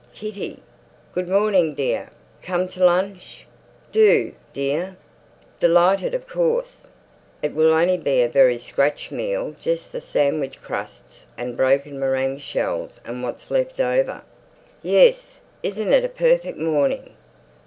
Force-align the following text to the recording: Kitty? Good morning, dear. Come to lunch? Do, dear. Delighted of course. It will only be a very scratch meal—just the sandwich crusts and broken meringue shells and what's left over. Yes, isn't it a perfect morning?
Kitty? 0.15 0.63
Good 1.13 1.29
morning, 1.29 1.75
dear. 1.75 2.09
Come 2.41 2.67
to 2.69 2.83
lunch? 2.83 3.45
Do, 3.91 4.33
dear. 4.51 4.95
Delighted 5.59 6.15
of 6.15 6.27
course. 6.27 6.81
It 7.43 7.53
will 7.53 7.71
only 7.71 7.97
be 7.97 8.23
a 8.23 8.27
very 8.27 8.57
scratch 8.57 9.11
meal—just 9.11 9.91
the 9.91 10.01
sandwich 10.01 10.59
crusts 10.59 11.27
and 11.37 11.55
broken 11.55 11.99
meringue 11.99 12.39
shells 12.39 12.99
and 13.05 13.21
what's 13.21 13.51
left 13.51 13.79
over. 13.79 14.23
Yes, 14.81 15.39
isn't 15.61 15.93
it 15.93 16.03
a 16.03 16.09
perfect 16.09 16.57
morning? 16.57 17.13